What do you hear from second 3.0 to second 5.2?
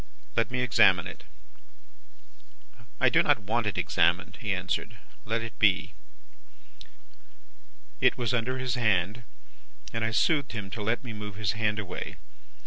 do not want it examined,' he answered;